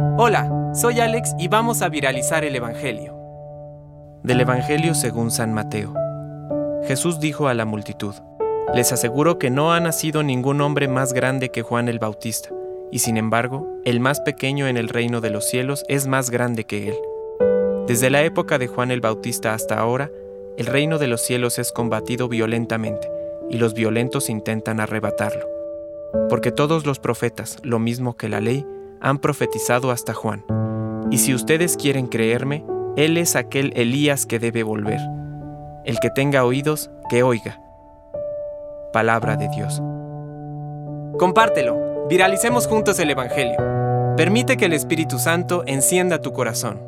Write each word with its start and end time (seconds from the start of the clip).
Hola, 0.00 0.72
soy 0.74 1.00
Alex 1.00 1.34
y 1.40 1.48
vamos 1.48 1.82
a 1.82 1.88
viralizar 1.88 2.44
el 2.44 2.54
Evangelio. 2.54 3.16
Del 4.22 4.40
Evangelio 4.40 4.94
según 4.94 5.32
San 5.32 5.52
Mateo. 5.52 5.92
Jesús 6.84 7.18
dijo 7.18 7.48
a 7.48 7.54
la 7.54 7.64
multitud, 7.64 8.14
Les 8.74 8.92
aseguro 8.92 9.38
que 9.40 9.50
no 9.50 9.72
ha 9.72 9.80
nacido 9.80 10.22
ningún 10.22 10.60
hombre 10.60 10.86
más 10.86 11.12
grande 11.12 11.48
que 11.48 11.62
Juan 11.62 11.88
el 11.88 11.98
Bautista, 11.98 12.50
y 12.92 13.00
sin 13.00 13.16
embargo, 13.16 13.66
el 13.84 13.98
más 13.98 14.20
pequeño 14.20 14.68
en 14.68 14.76
el 14.76 14.88
reino 14.88 15.20
de 15.20 15.30
los 15.30 15.48
cielos 15.48 15.84
es 15.88 16.06
más 16.06 16.30
grande 16.30 16.62
que 16.64 16.90
él. 16.90 16.96
Desde 17.88 18.08
la 18.08 18.22
época 18.22 18.58
de 18.58 18.68
Juan 18.68 18.92
el 18.92 19.00
Bautista 19.00 19.52
hasta 19.52 19.78
ahora, 19.78 20.10
el 20.56 20.66
reino 20.66 20.98
de 20.98 21.08
los 21.08 21.22
cielos 21.22 21.58
es 21.58 21.72
combatido 21.72 22.28
violentamente, 22.28 23.10
y 23.50 23.58
los 23.58 23.74
violentos 23.74 24.30
intentan 24.30 24.78
arrebatarlo. 24.78 25.46
Porque 26.28 26.52
todos 26.52 26.86
los 26.86 27.00
profetas, 27.00 27.56
lo 27.62 27.78
mismo 27.78 28.16
que 28.16 28.28
la 28.28 28.40
ley, 28.40 28.64
han 29.00 29.18
profetizado 29.18 29.90
hasta 29.90 30.14
Juan. 30.14 30.44
Y 31.10 31.18
si 31.18 31.34
ustedes 31.34 31.76
quieren 31.76 32.06
creerme, 32.06 32.64
Él 32.96 33.16
es 33.16 33.36
aquel 33.36 33.72
Elías 33.76 34.26
que 34.26 34.38
debe 34.38 34.62
volver. 34.62 35.00
El 35.84 35.98
que 36.00 36.10
tenga 36.10 36.44
oídos, 36.44 36.90
que 37.08 37.22
oiga. 37.22 37.60
Palabra 38.92 39.36
de 39.36 39.48
Dios. 39.48 39.82
Compártelo, 41.18 42.06
viralicemos 42.08 42.66
juntos 42.66 42.98
el 42.98 43.10
Evangelio. 43.10 43.56
Permite 44.16 44.56
que 44.56 44.66
el 44.66 44.72
Espíritu 44.72 45.18
Santo 45.18 45.62
encienda 45.66 46.20
tu 46.20 46.32
corazón. 46.32 46.87